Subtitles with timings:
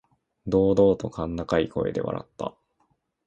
[0.47, 2.55] 堂々と甲高い声で笑った。